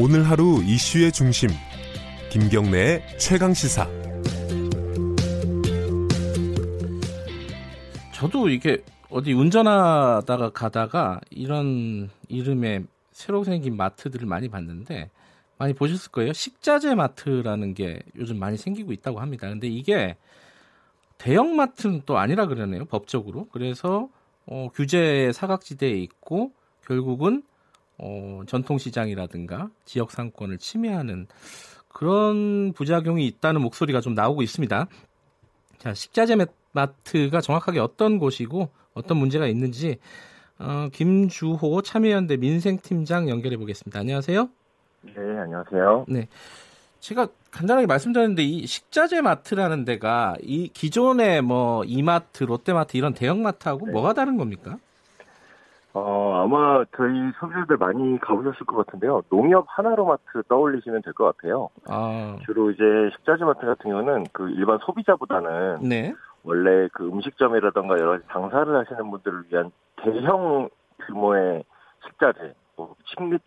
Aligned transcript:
오늘 0.00 0.22
하루 0.30 0.62
이슈의 0.62 1.10
중심 1.10 1.48
김경래의 2.30 3.18
최강 3.18 3.52
시사 3.52 3.84
저도 8.14 8.48
이게 8.48 8.84
어디 9.10 9.32
운전하다가 9.32 10.50
가다가 10.50 11.20
이런 11.30 12.10
이름의 12.28 12.84
새로 13.10 13.42
생긴 13.42 13.76
마트들을 13.76 14.24
많이 14.24 14.48
봤는데 14.48 15.10
많이 15.58 15.72
보셨을 15.74 16.12
거예요. 16.12 16.32
식자재 16.32 16.94
마트라는 16.94 17.74
게 17.74 17.98
요즘 18.16 18.38
많이 18.38 18.56
생기고 18.56 18.92
있다고 18.92 19.18
합니다. 19.18 19.48
근데 19.48 19.66
이게 19.66 20.16
대형 21.18 21.56
마트는 21.56 22.02
또 22.06 22.18
아니라 22.18 22.46
그러네요. 22.46 22.84
법적으로. 22.84 23.48
그래서 23.50 24.08
어, 24.46 24.68
규제 24.72 25.32
사각지대에 25.34 25.90
있고 25.90 26.52
결국은 26.86 27.42
어, 27.98 28.42
전통시장이라든가 28.46 29.70
지역 29.84 30.10
상권을 30.10 30.58
침해하는 30.58 31.26
그런 31.88 32.72
부작용이 32.72 33.26
있다는 33.26 33.60
목소리가 33.60 34.00
좀 34.00 34.14
나오고 34.14 34.42
있습니다. 34.42 34.86
자, 35.78 35.94
식자재 35.94 36.36
마트가 36.72 37.40
정확하게 37.40 37.80
어떤 37.80 38.18
곳이고 38.18 38.68
어떤 38.94 39.16
문제가 39.16 39.46
있는지 39.46 39.98
어, 40.58 40.88
김주호 40.92 41.82
참여연대 41.82 42.36
민생팀장 42.36 43.28
연결해 43.28 43.56
보겠습니다. 43.56 44.00
안녕하세요. 44.00 44.48
네, 45.02 45.12
안녕하세요. 45.16 46.06
네. 46.08 46.28
제가 47.00 47.28
간단하게 47.52 47.86
말씀드렸는데 47.86 48.42
이 48.42 48.66
식자재 48.66 49.20
마트라는 49.20 49.84
데가 49.84 50.36
이 50.42 50.68
기존의 50.68 51.42
뭐 51.42 51.84
이마트, 51.84 52.44
롯데마트 52.44 52.96
이런 52.96 53.14
대형 53.14 53.42
마트하고 53.42 53.86
네. 53.86 53.92
뭐가 53.92 54.14
다른 54.14 54.36
겁니까? 54.36 54.78
어, 55.94 56.42
아마 56.44 56.84
저희 56.96 57.32
소비자들 57.40 57.76
많이 57.78 58.18
가보셨을 58.20 58.66
것 58.66 58.76
같은데요. 58.86 59.22
농협 59.30 59.64
하나로 59.68 60.04
마트 60.06 60.42
떠올리시면 60.48 61.02
될 61.02 61.12
것 61.14 61.24
같아요. 61.36 61.70
아. 61.88 62.36
주로 62.44 62.70
이제 62.70 62.82
식자재 63.16 63.44
마트 63.44 63.66
같은 63.66 63.90
경우는 63.90 64.26
그 64.32 64.50
일반 64.50 64.78
소비자보다는 64.78 65.78
네. 65.82 66.14
원래 66.44 66.88
그 66.92 67.06
음식점이라던가 67.08 67.98
여러 67.98 68.12
가지 68.12 68.24
장사를 68.30 68.76
하시는 68.76 69.10
분들을 69.10 69.44
위한 69.50 69.70
대형 69.96 70.68
규모의 71.06 71.64
식자재, 72.06 72.54
뭐 72.76 72.94
10리터, 73.16 73.40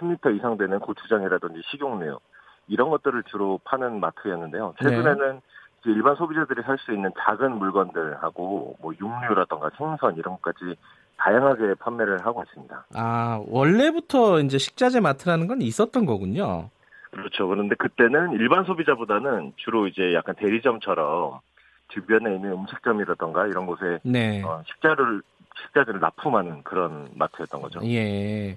10리터 0.00 0.36
이상 0.36 0.56
되는 0.56 0.78
고추장이라든지 0.80 1.60
식용유 1.70 2.18
이런 2.66 2.90
것들을 2.90 3.22
주로 3.24 3.60
파는 3.64 4.00
마트였는데요. 4.00 4.74
최근에는 4.82 5.32
네. 5.34 5.40
일반 5.86 6.16
소비자들이 6.16 6.62
살 6.62 6.78
수 6.78 6.92
있는 6.92 7.10
작은 7.18 7.58
물건들하고 7.58 8.76
뭐 8.80 8.92
육류라던가 8.98 9.70
생선 9.76 10.16
이런 10.16 10.36
것까지 10.40 10.76
다양하게 11.16 11.74
판매를 11.80 12.24
하고 12.24 12.42
있습니다. 12.42 12.86
아 12.94 13.42
원래부터 13.46 14.40
이제 14.40 14.58
식자재 14.58 15.00
마트라는 15.00 15.46
건 15.46 15.62
있었던 15.62 16.06
거군요. 16.06 16.70
그렇죠. 17.10 17.46
그런데 17.46 17.74
그때는 17.76 18.32
일반 18.32 18.64
소비자보다는 18.64 19.52
주로 19.56 19.86
이제 19.86 20.12
약간 20.14 20.34
대리점처럼 20.34 21.40
주변에 21.88 22.34
있는 22.34 22.52
음식점이라던가 22.52 23.46
이런 23.46 23.66
곳에 23.66 24.00
네. 24.02 24.42
어, 24.42 24.62
식자를 24.66 25.22
식자재를 25.66 26.00
납품하는 26.00 26.64
그런 26.64 27.08
마트였던 27.14 27.62
거죠. 27.62 27.80
예. 27.84 28.02
네. 28.02 28.56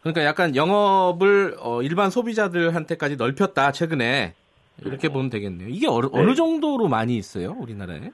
그러니까 0.00 0.24
약간 0.24 0.54
영업을 0.54 1.56
어, 1.58 1.82
일반 1.82 2.10
소비자들한테까지 2.10 3.16
넓혔다 3.16 3.72
최근에 3.72 4.34
이렇게 4.84 5.08
네. 5.08 5.12
보면 5.12 5.30
되겠네요. 5.30 5.68
이게 5.68 5.88
어느, 5.88 6.06
네. 6.06 6.20
어느 6.20 6.34
정도로 6.36 6.86
많이 6.86 7.16
있어요 7.16 7.56
우리나라에? 7.58 8.12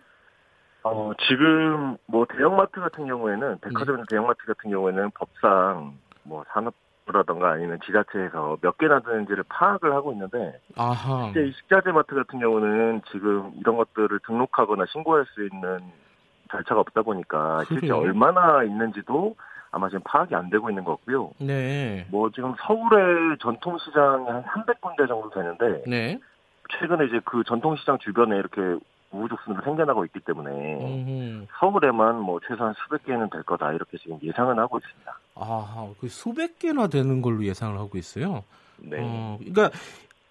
어, 0.85 1.13
지금 1.27 1.97
뭐 2.07 2.27
대형마트 2.27 2.79
같은 2.79 3.07
경우에는 3.07 3.59
백화점 3.61 3.97
네. 3.97 4.03
대형마트 4.11 4.45
같은 4.45 4.71
경우에는 4.71 5.11
법상 5.13 5.95
뭐 6.25 6.45
산업부라던가 6.49 7.53
아니면 7.53 7.79
지자체에서 7.85 8.59
몇 8.61 8.77
개나 8.77 9.01
되는지를 9.01 9.45
파악을 9.49 9.95
하고 9.95 10.13
있는데 10.13 10.61
아하. 10.77 11.33
실제 11.33 11.51
식자재 11.53 11.91
마트 11.93 12.15
같은 12.15 12.39
경우는 12.39 13.01
지금 13.11 13.53
이런 13.59 13.77
것들을 13.79 14.21
등록하거나 14.27 14.85
신고할 14.93 15.25
수 15.35 15.43
있는 15.47 15.81
절차가 16.51 16.81
없다 16.81 17.01
보니까 17.03 17.65
실제 17.65 17.91
얼마나 17.91 18.63
있는지도 18.63 19.37
아마 19.71 19.89
지금 19.89 20.03
파악이 20.05 20.35
안 20.35 20.51
되고 20.51 20.69
있는 20.69 20.85
것 20.85 20.97
같고요. 20.99 21.31
네. 21.39 22.07
뭐 22.11 22.31
지금 22.31 22.55
서울의 22.61 23.39
전통시장이 23.41 24.29
한 24.29 24.45
300군데 24.45 25.09
정도 25.09 25.31
되는데 25.31 25.83
네. 25.87 26.19
최근에 26.79 27.07
이제 27.07 27.21
그 27.25 27.43
전통시장 27.45 27.99
주변에 27.99 28.37
이렇게 28.37 28.79
우후죽순으로 29.15 29.63
생겨나고 29.63 30.05
있기 30.07 30.21
때문에 30.21 30.51
음흠. 30.51 31.47
서울에만 31.59 32.21
뭐 32.21 32.41
최소한 32.47 32.75
수백 32.83 33.05
개는 33.05 33.31
될 33.31 33.43
거다 33.43 33.73
이렇게 33.73 33.97
지금 33.99 34.19
예상은 34.23 34.59
하고 34.59 34.79
있습니다. 34.79 35.19
아, 35.37 35.93
그 36.01 36.09
수백 36.09 36.59
개나 36.59 36.89
되는 36.89 37.23
걸로 37.23 37.45
예상을 37.45 37.79
하고 37.79 37.99
있어요. 37.99 38.45
네. 38.79 38.99
어, 39.01 39.39
그러니까 39.39 39.71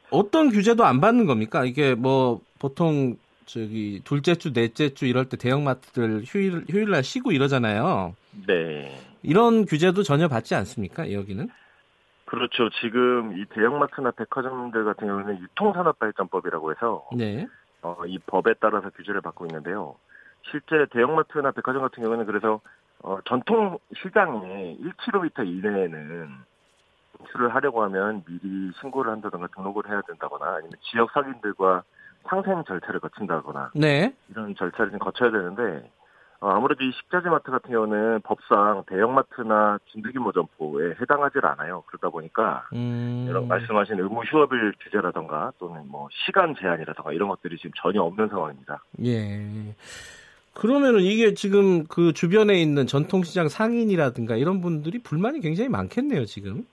어떤 0.09 0.49
규제도 0.49 0.85
안 0.85 1.01
받는 1.01 1.25
겁니까? 1.25 1.65
이게 1.65 1.95
뭐 1.95 2.41
보통 2.59 3.17
저기 3.45 4.01
둘째 4.03 4.35
주, 4.35 4.53
넷째 4.53 4.93
주 4.93 5.05
이럴 5.05 5.25
때 5.25 5.37
대형마트들 5.37 6.23
휴일 6.25 6.65
휴일날 6.69 7.03
쉬고 7.03 7.31
이러잖아요. 7.31 8.15
네. 8.47 8.97
이런 9.21 9.65
규제도 9.65 10.03
전혀 10.03 10.27
받지 10.27 10.55
않습니까? 10.55 11.11
여기는? 11.11 11.49
그렇죠. 12.25 12.69
지금 12.81 13.37
이 13.37 13.45
대형마트나 13.45 14.11
백화점들 14.11 14.85
같은 14.85 15.07
경우는 15.07 15.39
유통산업발전법이라고 15.39 16.71
해서 16.71 17.07
네. 17.15 17.47
어, 17.83 17.97
이 18.07 18.17
법에 18.19 18.55
따라서 18.59 18.89
규제를 18.89 19.21
받고 19.21 19.45
있는데요. 19.45 19.95
실제 20.49 20.85
대형마트나 20.91 21.51
백화점 21.51 21.81
같은 21.81 22.01
경우는 22.01 22.25
그래서 22.25 22.61
어, 23.03 23.19
전통 23.25 23.77
시장에 24.01 24.77
1km 24.77 25.45
이내에는 25.45 26.29
진출을 27.17 27.53
하려고 27.53 27.83
하면 27.83 28.23
미리 28.25 28.71
신고를 28.79 29.11
한다던가 29.11 29.47
등록을 29.47 29.89
해야 29.89 30.01
된다거나 30.01 30.55
아니면 30.55 30.71
지역 30.81 31.11
상인들과 31.11 31.83
상생 32.29 32.63
절차를 32.63 33.01
거친다거나 33.01 33.71
네. 33.75 34.13
이런 34.29 34.55
절차를 34.55 34.91
좀 34.91 34.99
거쳐야 34.99 35.29
되는데 35.29 35.61
어, 35.61 36.02
아무래도 36.51 36.83
이 36.83 36.91
식자재 36.91 37.29
마트 37.29 37.51
같은 37.51 37.71
경우는 37.71 38.21
법상 38.21 38.83
대형마트나 38.87 39.79
중대규모 39.91 40.31
점포에 40.31 40.95
해당하지 40.99 41.39
않아요. 41.41 41.83
그러다 41.87 42.09
보니까 42.09 42.67
음. 42.73 43.25
여러 43.29 43.41
말씀하신 43.41 43.99
의무 43.99 44.23
휴업일 44.23 44.73
규제라던가 44.81 45.53
또는 45.59 45.87
뭐 45.87 46.09
시간 46.25 46.55
제한이라던가 46.59 47.13
이런 47.13 47.29
것들이 47.29 47.57
지금 47.57 47.71
전혀 47.81 48.01
없는 48.01 48.27
상황입니다. 48.27 48.83
예. 49.05 49.75
그러면은 50.53 51.01
이게 51.01 51.33
지금 51.33 51.85
그 51.85 52.13
주변에 52.13 52.61
있는 52.61 52.85
전통시장 52.85 53.49
상인이라든가 53.49 54.35
이런 54.35 54.61
분들이 54.61 54.99
불만이 54.99 55.39
굉장히 55.39 55.69
많겠네요, 55.69 56.25
지금. 56.25 56.65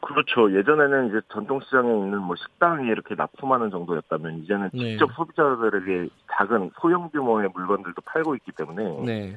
그렇죠. 0.00 0.52
예전에는 0.56 1.08
이제 1.08 1.20
전통시장에 1.32 1.88
있는 1.88 2.18
뭐 2.20 2.36
식당이 2.36 2.86
이렇게 2.88 3.14
납품하는 3.14 3.70
정도였다면 3.70 4.38
이제는 4.38 4.70
네. 4.72 4.90
직접 4.90 5.12
소비자들에게 5.12 6.08
작은 6.32 6.70
소형 6.80 7.10
규모의 7.10 7.50
물건들도 7.52 8.00
팔고 8.02 8.34
있기 8.36 8.52
때문에 8.52 9.02
네. 9.04 9.36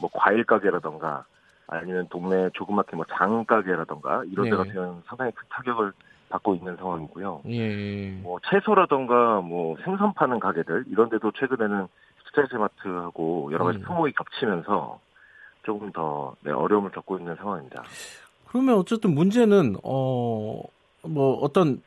뭐 0.00 0.10
과일 0.12 0.44
가게라던가 0.44 1.24
아니면 1.66 2.06
동네 2.10 2.50
조그맣게 2.54 2.96
뭐 2.96 3.04
장 3.08 3.44
가게라던가 3.44 4.22
이런 4.30 4.44
데 4.44 4.50
네. 4.50 4.56
같은 4.56 5.02
상당히 5.06 5.32
큰 5.32 5.44
타격을 5.48 5.92
받고 6.28 6.54
있는 6.54 6.76
상황이고요. 6.76 7.42
예. 7.48 8.10
뭐 8.22 8.38
채소라던가 8.50 9.40
뭐 9.42 9.76
생선 9.84 10.14
파는 10.14 10.40
가게들 10.40 10.84
이런 10.88 11.08
데도 11.10 11.32
최근에는 11.32 11.86
스테이지 12.26 12.56
마트하고 12.56 13.50
여러 13.52 13.64
가지 13.64 13.78
음. 13.78 13.82
품목이 13.84 14.12
겹치면서 14.12 14.98
조금 15.62 15.92
더 15.92 16.34
네, 16.42 16.50
어려움을 16.50 16.90
겪고 16.90 17.18
있는 17.18 17.36
상황입니다. 17.36 17.82
그러면 18.52 18.76
어쨌든 18.76 19.14
문제는 19.14 19.76
어 19.82 20.62
뭐 21.04 21.34
어떤 21.40 21.82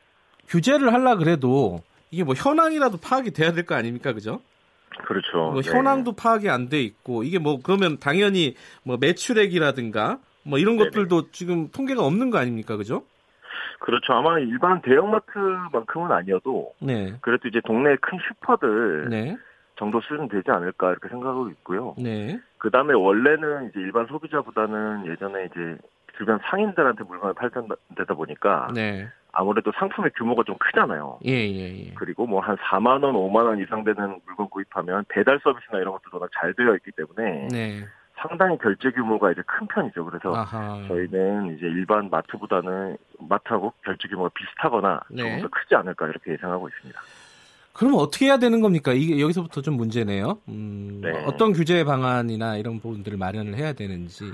규제를 0.50 0.92
하려 0.94 1.16
그래도 1.16 1.80
이게 2.12 2.26
뭐 2.26 2.34
현황이라도 2.36 2.98
파악이 2.98 3.32
돼야 3.32 3.54
될 3.54 3.66
거 3.66 3.74
아닙니까, 3.74 4.12
그죠? 4.12 4.42
그렇죠. 5.08 5.52
뭐 5.54 5.62
네. 5.62 5.72
현황도 5.72 6.18
파악이 6.18 6.50
안 6.50 6.68
돼 6.68 6.82
있고 6.82 7.24
이게 7.24 7.40
뭐 7.40 7.60
그러면 7.64 7.98
당연히 7.98 8.56
뭐 8.84 8.98
매출액이라든가 9.00 10.20
뭐 10.44 10.60
이런 10.60 10.76
네네. 10.76 10.90
것들도 10.90 11.32
지금 11.32 11.70
통계가 11.70 12.04
없는 12.04 12.30
거 12.30 12.40
아닙니까, 12.40 12.76
그죠? 12.76 13.04
그렇죠. 13.80 14.12
아마 14.12 14.38
일반 14.40 14.82
대형마트만큼은 14.82 16.12
아니어도 16.12 16.74
네. 16.82 17.14
그래도 17.22 17.48
이제 17.48 17.62
동네 17.66 17.96
큰 18.02 18.20
슈퍼들 18.28 19.08
네. 19.10 19.38
정도 19.80 20.02
수준 20.02 20.28
되지 20.28 20.52
않을까 20.52 20.92
이렇게 20.92 21.08
생각하고 21.08 21.48
있고요. 21.52 21.96
네. 21.98 22.38
그 22.58 22.70
다음에 22.70 22.94
원래는 22.94 23.70
이제 23.70 23.80
일반 23.80 24.08
소비자보다는 24.08 25.08
예전에 25.08 25.46
이제 25.46 25.78
주변 26.18 26.40
상인들한테 26.50 27.04
물건을 27.04 27.34
팔던데다 27.34 28.14
보니까 28.16 28.68
네. 28.74 29.08
아무래도 29.32 29.72
상품의 29.78 30.12
규모가 30.16 30.44
좀 30.46 30.58
크잖아요. 30.58 31.20
예, 31.26 31.32
예, 31.32 31.88
예. 31.88 31.94
그리고 31.96 32.26
뭐 32.26 32.40
한 32.42 32.56
4만 32.58 33.04
원, 33.04 33.14
5만 33.16 33.46
원 33.46 33.60
이상 33.60 33.84
되는 33.84 34.20
물건 34.26 34.50
구입하면 34.50 35.04
배달 35.10 35.40
서비스나 35.44 35.80
이런 35.80 35.92
것도 35.94 36.04
워낙 36.14 36.30
잘 36.40 36.54
되어 36.54 36.74
있기 36.76 36.92
때문에 36.92 37.48
네. 37.52 37.86
상당히 38.18 38.58
결제 38.58 38.92
규모가 38.92 39.32
이제 39.34 39.42
큰 39.46 39.68
편이죠. 39.68 40.06
그래서 40.06 40.34
아하. 40.34 40.82
저희는 40.88 41.58
이제 41.58 41.66
일반 41.66 42.10
마트보다는 42.10 42.98
마트하고 43.20 43.74
결제 43.84 44.08
규모가 44.08 44.30
비슷하거나 44.34 45.02
네. 45.10 45.22
조금 45.24 45.42
더 45.42 45.48
크지 45.50 45.76
않을까 45.76 46.08
이렇게 46.08 46.32
예상하고 46.32 46.70
있습니다. 46.70 47.02
그럼 47.74 47.96
어떻게 47.98 48.28
해야 48.28 48.38
되는 48.38 48.62
겁니까? 48.62 48.94
이게 48.94 49.20
여기서부터 49.20 49.62
좀 49.62 49.76
문제네요. 49.76 50.40
음, 50.48 51.02
네. 51.04 51.12
어떤 51.26 51.52
규제 51.52 51.84
방안이나 51.84 52.56
이런 52.56 52.80
부분들을 52.80 53.18
마련을 53.18 53.56
해야 53.56 53.74
되는지. 53.74 54.32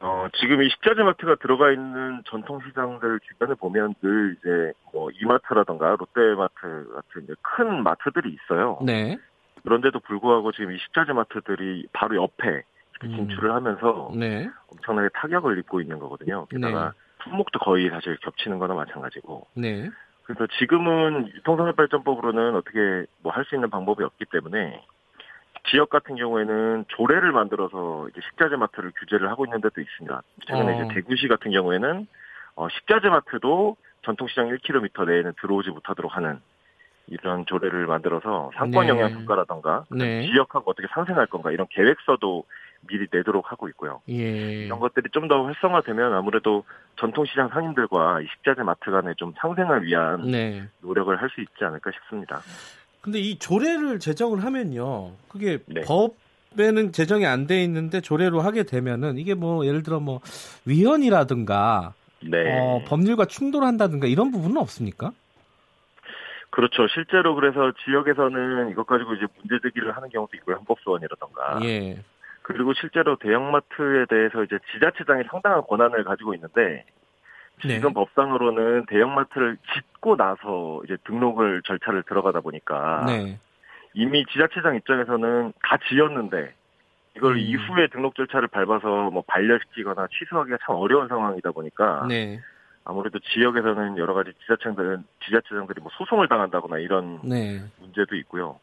어, 0.00 0.28
지금 0.40 0.62
이 0.62 0.68
식자재 0.68 1.02
마트가 1.02 1.36
들어가 1.36 1.72
있는 1.72 2.22
전통 2.26 2.60
시장들 2.66 3.20
주변에 3.20 3.54
보면 3.54 3.94
늘 4.00 4.36
이제 4.38 4.72
뭐 4.92 5.10
이마트라던가 5.10 5.96
롯데마트 5.98 6.88
같은 6.94 7.24
이제 7.24 7.34
큰 7.42 7.82
마트들이 7.82 8.30
있어요. 8.30 8.78
네. 8.84 9.16
그런데도 9.64 9.98
불구하고 10.00 10.52
지금 10.52 10.72
이 10.72 10.78
식자재 10.78 11.12
마트들이 11.12 11.88
바로 11.92 12.16
옆에 12.22 12.62
음. 13.02 13.16
진출을 13.16 13.52
하면서 13.52 14.12
네. 14.14 14.48
엄청나게 14.72 15.08
타격을 15.14 15.58
입고 15.58 15.80
있는 15.80 15.98
거거든요. 15.98 16.46
게다가 16.46 16.92
네. 16.92 17.24
품목도 17.24 17.58
거의 17.58 17.90
사실 17.90 18.16
겹치는 18.18 18.58
거나 18.58 18.74
마찬가지고. 18.74 19.48
네. 19.54 19.90
그래서 20.24 20.46
지금은 20.58 21.28
유통산업발전법으로는 21.34 22.54
어떻게 22.54 23.06
뭐 23.22 23.32
할 23.32 23.44
수 23.46 23.54
있는 23.56 23.70
방법이 23.70 24.04
없기 24.04 24.26
때문에 24.30 24.84
지역 25.70 25.90
같은 25.90 26.16
경우에는 26.16 26.84
조례를 26.88 27.32
만들어서 27.32 28.08
이제 28.10 28.20
식자재 28.30 28.56
마트를 28.56 28.92
규제를 28.98 29.30
하고 29.30 29.44
있는 29.44 29.60
데도 29.60 29.80
있습니다. 29.80 30.22
최근에 30.46 30.72
어. 30.72 30.84
이제 30.84 30.94
대구시 30.94 31.28
같은 31.28 31.50
경우에는 31.52 32.06
어, 32.56 32.68
식자재 32.68 33.08
마트도 33.08 33.76
전통시장 34.02 34.48
1km 34.48 35.06
내에는 35.06 35.32
들어오지 35.40 35.70
못하도록 35.70 36.16
하는 36.16 36.40
이런 37.08 37.46
조례를 37.46 37.86
만들어서 37.86 38.50
상권 38.54 38.84
네. 38.86 38.90
영향 38.90 39.12
평가라던가 39.12 39.84
네. 39.90 40.22
지역하고 40.26 40.70
어떻게 40.70 40.86
상생할 40.92 41.26
건가 41.26 41.50
이런 41.50 41.66
계획서도 41.70 42.44
미리 42.86 43.06
내도록 43.10 43.50
하고 43.50 43.68
있고요. 43.70 44.00
예. 44.08 44.66
이런 44.66 44.78
것들이 44.78 45.08
좀 45.10 45.26
더 45.26 45.44
활성화되면 45.44 46.12
아무래도 46.14 46.64
전통시장 46.96 47.48
상인들과 47.48 48.20
식자재 48.22 48.62
마트 48.62 48.90
간의 48.90 49.14
좀 49.16 49.32
상생을 49.38 49.82
위한 49.84 50.22
네. 50.30 50.68
노력을 50.80 51.14
할 51.20 51.28
수 51.30 51.40
있지 51.40 51.64
않을까 51.64 51.90
싶습니다. 51.90 52.40
근데 53.00 53.18
이 53.18 53.38
조례를 53.38 54.00
제정을 54.00 54.44
하면요. 54.44 55.12
그게 55.28 55.58
네. 55.66 55.82
법에는 55.82 56.92
제정이 56.92 57.26
안 57.26 57.46
돼 57.46 57.62
있는데 57.64 58.00
조례로 58.00 58.40
하게 58.40 58.64
되면은 58.64 59.18
이게 59.18 59.34
뭐 59.34 59.66
예를 59.66 59.82
들어 59.82 60.00
뭐 60.00 60.20
위헌이라든가 60.66 61.94
네. 62.22 62.58
어, 62.60 62.82
법률과 62.86 63.26
충돌한다든가 63.26 64.06
이런 64.06 64.30
부분은 64.30 64.56
없습니까? 64.58 65.12
그렇죠. 66.50 66.88
실제로 66.88 67.34
그래서 67.36 67.72
지역에서는 67.84 68.70
이것 68.70 68.86
가지고 68.86 69.14
이제 69.14 69.26
문제 69.38 69.60
제기를 69.62 69.94
하는 69.96 70.08
경우도 70.08 70.36
있고요. 70.38 70.56
헌법소원이라던가. 70.56 71.60
예. 71.64 72.02
그리고 72.42 72.72
실제로 72.74 73.16
대형마트에 73.16 74.06
대해서 74.08 74.42
이제 74.42 74.58
지자체장이 74.72 75.24
상당한 75.30 75.62
권한을 75.62 76.02
가지고 76.04 76.34
있는데 76.34 76.60
네. 76.62 76.84
지금 77.60 77.88
네. 77.88 77.94
법상으로는 77.94 78.86
대형마트를 78.86 79.56
짓고 79.74 80.16
나서 80.16 80.80
이제 80.84 80.96
등록을 81.04 81.62
절차를 81.64 82.04
들어가다 82.04 82.40
보니까 82.40 83.04
네. 83.06 83.38
이미 83.94 84.24
지자체장 84.26 84.76
입장에서는 84.76 85.52
다 85.62 85.78
지었는데 85.88 86.54
이걸 87.16 87.32
음. 87.34 87.38
이후에 87.38 87.88
등록 87.88 88.14
절차를 88.14 88.48
밟아서 88.48 89.10
뭐 89.10 89.22
반려시키거나 89.26 90.08
취소하기가 90.18 90.58
참 90.64 90.76
어려운 90.76 91.08
상황이다 91.08 91.50
보니까 91.50 92.06
네. 92.08 92.40
아무래도 92.84 93.18
지역에서는 93.18 93.98
여러 93.98 94.14
가지 94.14 94.32
지자체들은 94.40 95.04
지자체장들이 95.24 95.80
뭐 95.82 95.90
소송을 95.98 96.28
당한다거나 96.28 96.78
이런 96.78 97.20
네. 97.22 97.60
문제도 97.80 98.16
있고요. 98.16 98.58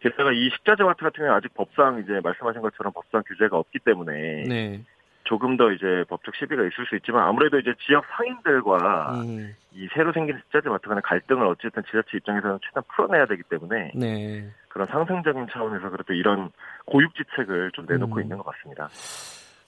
게다가 0.00 0.32
이 0.32 0.48
식자재 0.50 0.84
마트 0.84 1.02
같은 1.02 1.18
경우는 1.18 1.36
아직 1.36 1.52
법상 1.54 1.98
이제 1.98 2.20
말씀하신 2.22 2.62
것처럼 2.62 2.92
법상 2.92 3.24
규제가 3.26 3.58
없기 3.58 3.80
때문에 3.80 4.44
네. 4.44 4.84
조금 5.28 5.58
더 5.58 5.70
이제 5.70 6.04
법적 6.08 6.34
시비가 6.36 6.62
있을 6.62 6.86
수 6.88 6.96
있지만 6.96 7.28
아무래도 7.28 7.58
이제 7.58 7.74
지역 7.86 8.02
상인들과 8.16 9.20
음. 9.20 9.54
이 9.74 9.86
새로 9.92 10.10
생긴 10.12 10.38
식자재 10.38 10.70
마트 10.70 10.88
간의 10.88 11.02
갈등을 11.02 11.46
어쨌든 11.46 11.82
지자체 11.84 12.16
입장에서는 12.16 12.58
최대한 12.64 12.82
풀어내야 12.96 13.26
되기 13.26 13.42
때문에 13.42 13.92
네. 13.94 14.48
그런 14.68 14.86
상생적인 14.86 15.48
차원에서 15.52 15.90
그래도 15.90 16.14
이런 16.14 16.50
고육지책을 16.86 17.72
좀 17.74 17.84
내놓고 17.86 18.16
음. 18.16 18.22
있는 18.22 18.38
것 18.38 18.46
같습니다. 18.46 18.88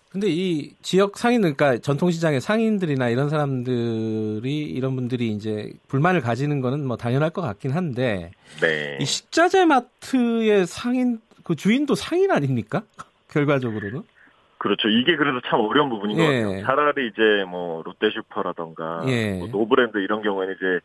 근데 0.09 0.29
이 0.29 0.75
지역 0.81 1.19
상인, 1.19 1.43
그러니까 1.43 1.77
전통시장의 1.77 2.41
상인들이나 2.41 3.11
이런 3.11 3.29
사람들이, 3.29 4.63
이런 4.63 4.97
분들이 4.97 5.29
이제 5.29 5.71
불만을 5.89 6.23
가지는 6.23 6.63
거는 6.63 6.85
뭐 6.87 6.97
당연할 6.97 7.31
것 7.31 7.43
같긴 7.43 7.73
한데, 7.73 8.33
네. 8.61 8.97
이 8.99 9.05
식자재 9.05 9.67
마트의 9.67 10.67
상인, 10.67 11.21
그 11.45 11.55
주인도 11.55 11.95
상인 11.95 12.33
아닙니까? 12.33 12.83
결과적으로는? 13.31 14.03
그렇죠. 14.61 14.89
이게 14.89 15.17
그래서 15.17 15.41
참 15.47 15.61
어려운 15.61 15.89
부분인 15.89 16.19
예. 16.19 16.23
것 16.23 16.27
같아요. 16.51 16.63
차라리 16.67 17.07
이제 17.09 17.45
뭐 17.49 17.83
롯데슈퍼라던가 17.83 19.03
예. 19.09 19.39
뭐 19.39 19.49
노브랜드 19.49 19.97
이런 19.99 20.21
경우에는 20.23 20.55
이제 20.55 20.81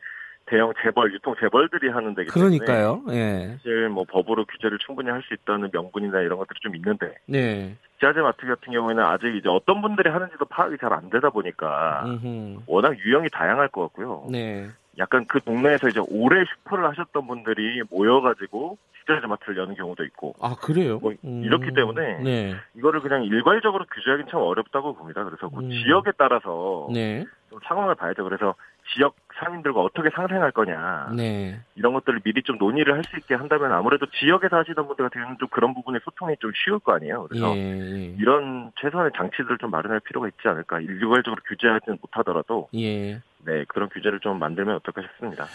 대형 0.48 0.72
재벌, 0.82 1.12
유통 1.14 1.36
재벌들이 1.40 1.90
하는 1.90 2.16
데기 2.16 2.32
때문에 2.32 2.58
그러니까요. 2.60 3.02
예. 3.10 3.58
사실 3.58 3.90
뭐 3.90 4.06
법으로 4.08 4.46
규제를 4.46 4.78
충분히 4.78 5.10
할 5.10 5.22
수 5.24 5.34
있다는 5.34 5.72
명분이나 5.74 6.22
이런 6.22 6.38
것들이 6.38 6.60
좀 6.62 6.76
있는데 6.76 7.16
네. 7.26 7.76
식자재 8.00 8.22
마트 8.22 8.46
같은 8.46 8.72
경우에는 8.72 9.04
아직 9.04 9.36
이제 9.36 9.50
어떤 9.50 9.82
분들이 9.82 10.10
하는지도 10.10 10.46
파악이 10.46 10.78
잘 10.80 10.94
안 10.94 11.10
되다 11.10 11.30
보니까 11.32 12.04
음흠. 12.06 12.60
워낙 12.68 12.96
유형이 12.98 13.28
다양할 13.34 13.68
것 13.70 13.82
같고요. 13.82 14.28
네. 14.32 14.70
약간 14.98 15.26
그 15.28 15.42
동네에서 15.42 15.90
이제 15.90 16.00
오래 16.10 16.44
슈퍼를 16.46 16.88
하셨던 16.90 17.28
분들이 17.28 17.82
모여가지고 17.90 18.78
식자재 19.00 19.28
마트를 19.28 19.58
여는 19.58 19.76
경우도 19.76 20.04
있고. 20.06 20.34
아 20.42 20.56
그래요? 20.56 21.00
뭐 21.00 21.14
음. 21.24 21.44
이렇기 21.44 21.74
때문에 21.74 22.24
네. 22.24 22.56
이거를 22.76 23.02
그냥 23.02 23.24
일괄적으로 23.24 23.86
규제하기는 23.86 24.32
참 24.32 24.42
어렵다고 24.42 24.96
봅니다. 24.96 25.24
그래서 25.24 25.50
그 25.50 25.60
음. 25.60 25.70
지역에 25.70 26.12
따라서 26.18 26.90
네. 26.94 27.26
좀 27.50 27.60
상황을 27.68 27.96
봐야죠. 27.96 28.24
그래서 28.24 28.56
지역 28.94 29.16
상인들과 29.38 29.82
어떻게 29.82 30.10
상생할 30.16 30.52
거냐 30.52 31.10
네. 31.16 31.60
이런 31.76 31.94
것들을 31.94 32.22
미리 32.24 32.42
좀 32.44 32.58
논의를 32.58 32.94
할 32.94 33.04
수 33.04 33.18
있게 33.18 33.36
한다면 33.36 33.72
아무래도 33.74 34.06
지역에서 34.20 34.58
하시던 34.58 34.88
분들 34.88 35.06
같은 35.06 35.22
경우는 35.22 35.38
좀 35.40 35.48
그런 35.50 35.74
부분에 35.74 36.00
소통이 36.06 36.36
좀 36.40 36.52
쉬울 36.64 36.80
거 36.80 36.94
아니에요. 36.94 37.28
그래서 37.28 37.56
예, 37.56 37.62
예. 37.62 38.16
이런 38.18 38.72
최소한의 38.82 39.12
장치들을 39.18 39.58
좀 39.60 39.70
마련할 39.72 40.00
필요가 40.00 40.28
있지 40.28 40.48
않을까. 40.48 40.80
일괄적으로 40.80 41.42
규제하지는 41.48 41.98
못하더라도 42.02 42.70
예. 42.76 43.22
네 43.46 43.66
그런 43.68 43.90
규제를 43.90 44.20
좀 44.22 44.40
만들면 44.40 44.76
어떨까 44.78 45.02
싶습니다. 45.04 45.46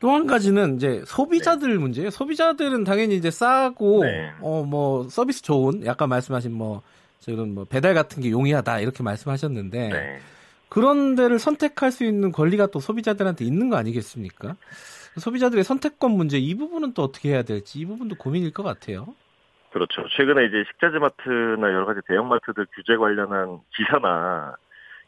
또 0.00 0.10
한 0.10 0.26
가지는 0.26 0.76
이제 0.76 1.02
소비자들 1.06 1.70
네. 1.70 1.78
문제예요. 1.78 2.10
소비자들은 2.10 2.84
당연히 2.84 3.16
이제 3.16 3.30
싸고 3.30 4.04
네. 4.04 4.32
어뭐 4.40 5.08
서비스 5.08 5.42
좋은 5.42 5.84
약간 5.86 6.08
말씀하신 6.08 6.52
뭐 6.52 6.82
지금 7.20 7.54
뭐 7.54 7.64
배달 7.64 7.94
같은 7.94 8.22
게 8.22 8.30
용이하다 8.30 8.80
이렇게 8.80 9.02
말씀하셨는데. 9.02 10.20
네. 10.68 10.80
그런 10.80 11.14
데를 11.14 11.38
선택할 11.38 11.90
수 11.90 12.04
있는 12.04 12.32
권리가 12.32 12.66
또 12.66 12.80
소비자들한테 12.80 13.44
있는 13.44 13.70
거 13.70 13.76
아니겠습니까? 13.76 14.56
소비자들의 15.18 15.64
선택권 15.64 16.12
문제 16.12 16.38
이 16.38 16.54
부분은 16.54 16.94
또 16.94 17.02
어떻게 17.02 17.30
해야 17.30 17.42
될지 17.42 17.80
이 17.80 17.86
부분도 17.86 18.16
고민일 18.16 18.52
것 18.52 18.62
같아요. 18.62 19.06
그렇죠. 19.72 20.06
최근에 20.16 20.46
이제 20.46 20.64
식자재 20.70 20.98
마트나 20.98 21.68
여러 21.68 21.84
가지 21.84 22.00
대형 22.06 22.28
마트들 22.28 22.66
규제 22.74 22.96
관련한 22.96 23.60
기사나 23.76 24.56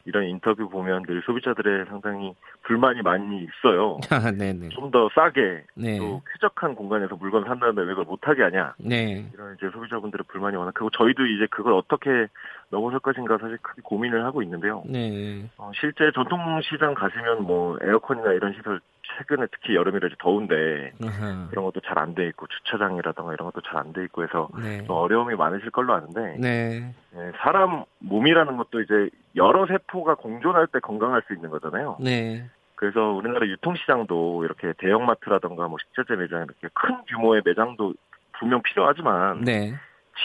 이런 0.05 0.25
인터뷰 0.25 0.67
보면 0.69 1.03
늘 1.03 1.21
소비자들의 1.25 1.85
상당히 1.85 2.33
불만이 2.63 3.01
많이 3.01 3.43
있어요. 3.43 3.99
아, 4.09 4.31
좀 4.71 4.91
더 4.91 5.09
싸게 5.13 5.63
네. 5.75 5.97
또 5.99 6.21
쾌적한 6.33 6.75
공간에서 6.75 7.15
물건 7.15 7.45
산다는데 7.45 7.81
왜 7.81 7.87
그걸 7.89 8.05
못하게 8.05 8.43
하냐. 8.43 8.75
네. 8.79 9.29
이런 9.33 9.55
이제 9.55 9.69
소비자분들의 9.71 10.25
불만이 10.27 10.57
워낙 10.57 10.73
크고 10.73 10.89
저희도 10.89 11.25
이제 11.27 11.47
그걸 11.49 11.73
어떻게 11.73 12.27
넘어설 12.71 12.99
것인가 12.99 13.37
사실 13.37 13.57
크게 13.57 13.81
고민을 13.83 14.25
하고 14.25 14.41
있는데요. 14.41 14.83
네. 14.87 15.45
어, 15.57 15.71
실제 15.75 16.09
전통시장 16.15 16.93
가시면 16.95 17.43
뭐 17.43 17.77
에어컨이나 17.81 18.31
이런 18.33 18.53
시설 18.53 18.79
최근에 19.17 19.47
특히 19.51 19.75
여름이라 19.75 20.07
더운데 20.19 20.93
으흠. 21.03 21.47
그런 21.49 21.65
것도 21.65 21.81
잘 21.81 21.97
안 21.99 22.15
돼 22.15 22.27
있고 22.29 22.47
주차장이라던가 22.47 23.33
이런 23.33 23.51
것도 23.51 23.61
잘 23.61 23.77
안 23.77 23.91
돼 23.93 24.03
있고 24.05 24.23
해서 24.23 24.47
네. 24.57 24.85
어려움이 24.87 25.35
많으실 25.35 25.69
걸로 25.71 25.93
아는데 25.93 26.37
네. 26.39 26.93
네, 27.13 27.31
사람 27.37 27.83
몸이라는 27.99 28.55
것도 28.57 28.81
이제 28.81 29.09
여러 29.35 29.65
세포가 29.67 30.15
공존할 30.15 30.67
때 30.67 30.79
건강할 30.79 31.23
수 31.27 31.33
있는 31.33 31.49
거잖아요. 31.49 31.97
네. 31.99 32.49
그래서 32.75 33.01
우리나라 33.11 33.45
유통시장도 33.45 34.45
이렇게 34.45 34.73
대형마트라던가 34.77 35.67
뭐 35.67 35.77
식자재 35.79 36.15
매장 36.15 36.43
이렇게 36.43 36.69
큰 36.73 36.95
규모의 37.09 37.41
매장도 37.45 37.93
분명 38.39 38.61
필요하지만 38.63 39.41
네. 39.41 39.73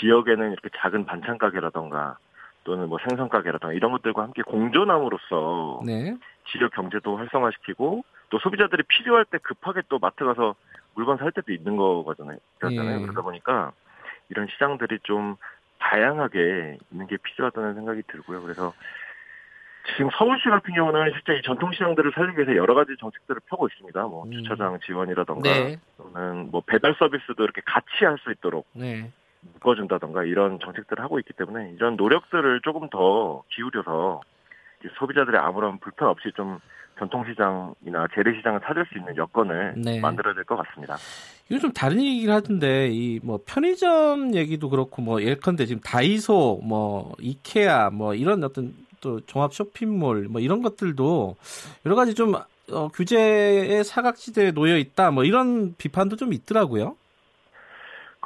지역에는 0.01 0.53
이렇게 0.53 0.69
작은 0.77 1.05
반찬 1.07 1.39
가게라던가 1.39 2.19
또는 2.67 2.89
뭐 2.89 2.99
생선 3.09 3.29
가게라던가 3.29 3.73
이런 3.75 3.93
것들과 3.93 4.25
함께 4.25 4.43
공존함으로써 4.43 5.83
네. 5.87 6.17
지역 6.51 6.73
경제도 6.73 7.17
활성화시키고 7.17 8.05
또 8.29 8.39
소비자들이 8.41 8.83
필요할 8.89 9.25
때 9.25 9.39
급하게 9.39 9.83
또 9.89 10.01
마트 10.01 10.25
가서 10.25 10.57
물건 10.95 11.17
살 11.17 11.31
때도 11.31 11.53
있는 11.53 11.77
거잖아요. 11.77 12.39
그렇잖아요. 12.59 12.97
예. 12.97 13.03
그러다 13.03 13.23
보니까 13.23 13.71
이런 14.31 14.49
시장들이 14.49 14.99
좀 15.05 15.37
다양하게 15.79 16.79
있는 16.91 17.07
게 17.07 17.17
필요하다는 17.23 17.75
생각이 17.75 18.03
들고요. 18.09 18.43
그래서 18.43 18.73
지금 19.93 20.11
서울시 20.19 20.49
같은 20.49 20.75
경우는 20.75 21.13
실제 21.13 21.39
이 21.39 21.43
전통 21.43 21.71
시장들을 21.71 22.11
살리기 22.17 22.39
위해서 22.39 22.57
여러 22.57 22.75
가지 22.75 22.97
정책들을 22.99 23.43
펴고 23.49 23.69
있습니다. 23.69 24.03
뭐 24.09 24.25
음. 24.25 24.33
주차장 24.33 24.81
지원이라던가 24.85 25.49
네. 25.49 25.77
또는 25.99 26.51
뭐 26.51 26.63
배달 26.67 26.97
서비스도 26.99 27.45
이렇게 27.45 27.63
같이 27.65 28.05
할 28.05 28.19
수 28.19 28.33
있도록 28.33 28.67
네. 28.73 29.13
묶어준다던가 29.55 30.25
이런 30.25 30.59
정책들을 30.61 31.03
하고 31.03 31.19
있기 31.19 31.33
때문에 31.35 31.73
이런 31.77 31.97
노력들을 31.97 32.61
조금 32.63 32.89
더 32.91 33.43
기울여서 33.55 34.21
소비자들의 34.99 35.41
아무런 35.41 35.79
불편 35.79 36.09
없이 36.09 36.31
좀 36.37 36.59
전통시장이나 36.99 38.07
재래시장을 38.15 38.61
찾을 38.65 38.87
수 38.87 38.99
있는 38.99 39.17
여건을 39.17 39.75
네. 39.77 40.01
만들어야 40.01 40.35
될 40.35 40.45
것 40.45 40.57
같습니다. 40.57 40.97
이거 41.49 41.59
좀 41.61 41.73
다른 41.73 42.01
얘기긴 42.01 42.31
하던데 42.31 42.89
이 42.91 43.21
뭐 43.23 43.41
편의점 43.45 44.35
얘기도 44.35 44.69
그렇고 44.71 45.03
뭐 45.03 45.23
예컨대 45.23 45.67
지금 45.67 45.81
다이소 45.83 46.61
뭐 46.63 47.15
이케아 47.21 47.91
뭐 47.91 48.15
이런 48.15 48.43
어떤 48.45 48.73
또 49.01 49.21
종합 49.27 49.53
쇼핑몰 49.53 50.27
뭐 50.29 50.41
이런 50.41 50.63
것들도 50.63 51.37
여러 51.85 51.97
가지 51.97 52.15
좀 52.15 52.35
어, 52.73 52.89
규제의 52.89 53.85
사각지대에 53.85 54.53
놓여 54.53 54.77
있다 54.79 55.11
뭐 55.11 55.25
이런 55.25 55.75
비판도 55.77 56.17
좀 56.17 56.33
있더라고요. 56.33 56.97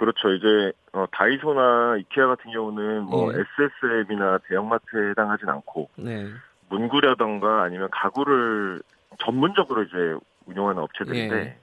그렇죠. 0.00 0.32
이제 0.32 0.72
어, 0.92 1.04
다이소나 1.12 1.98
이케아 1.98 2.26
같은 2.28 2.50
경우는 2.50 3.02
뭐 3.02 3.30
네. 3.30 3.40
SSM이나 3.40 4.38
대형마트에 4.48 5.10
해당하진 5.10 5.50
않고 5.50 5.90
네. 5.96 6.26
문구라던가 6.70 7.64
아니면 7.64 7.90
가구를 7.92 8.80
전문적으로 9.18 9.82
이제 9.82 10.16
운영하는 10.46 10.82
업체들인데 10.82 11.36
예. 11.36 11.58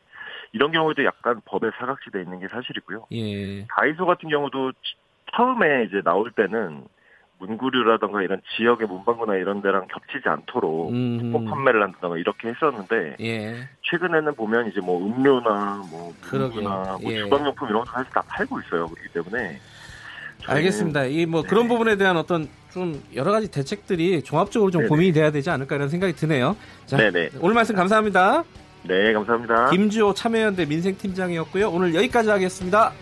이런 0.54 0.72
경우에도 0.72 1.04
약간 1.04 1.42
법에 1.46 1.72
사각지대에 1.80 2.22
있는 2.22 2.40
게 2.40 2.48
사실이고요. 2.48 3.08
예. 3.14 3.66
다이소 3.76 4.06
같은 4.06 4.30
경우도 4.30 4.72
처음에 5.36 5.86
이제 5.86 6.04
나올 6.04 6.30
때는 6.30 6.86
문구류라던가 7.40 8.22
이런 8.24 8.42
지역의 8.56 8.88
문방구나 8.88 9.36
이런 9.36 9.62
데랑 9.62 9.88
겹치지 9.88 10.28
않도록 10.28 10.92
음. 10.92 11.46
판매를 11.46 11.84
한다던가 11.84 12.18
이렇게 12.18 12.50
했었는데 12.50 13.18
예. 13.20 13.70
최근에는 13.84 14.34
보면 14.36 14.68
이제 14.68 14.82
뭐 14.82 15.00
음료나 15.06 15.84
뭐 15.90 16.14
문구나 16.32 16.98
뭐 17.02 17.12
예. 17.12 17.20
주방용품 17.20 17.70
이런 17.70 17.84
거 17.84 17.92
사실 17.92 18.12
다 18.12 18.24
팔고 18.28 18.60
있어요. 18.62 18.88
그렇기 18.88 19.10
때문에 19.14 19.60
알겠습니다. 20.46 21.06
이뭐 21.06 21.44
네. 21.44 21.48
그런 21.48 21.68
부분에 21.68 21.96
대한 21.96 22.18
어떤 22.18 22.48
좀 22.72 23.02
여러 23.16 23.32
가지 23.32 23.50
대책들이 23.50 24.24
종합적으로 24.24 24.72
좀 24.72 24.82
네네. 24.82 24.90
고민이 24.90 25.12
돼야 25.14 25.32
되지 25.32 25.50
않을까 25.50 25.76
이런 25.76 25.90
생각이 25.90 26.14
드네요. 26.14 26.56
자, 26.86 26.98
네네. 26.98 27.32
오늘 27.42 27.56
말씀 27.56 27.76
감사합니다. 27.76 28.44
네, 28.84 29.14
감사합니다. 29.14 29.70
김주호 29.72 30.14
참여연대 30.14 30.66
민생팀장이었고요. 30.66 31.70
오늘 31.70 31.94
여기까지 31.96 32.30
하겠습니다. 32.30 32.94